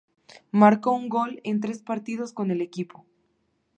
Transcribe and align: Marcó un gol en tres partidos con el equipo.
Marcó 0.49 0.93
un 0.93 1.09
gol 1.09 1.41
en 1.43 1.59
tres 1.61 1.83
partidos 1.83 2.33
con 2.33 2.49
el 2.49 2.61
equipo. 2.61 3.05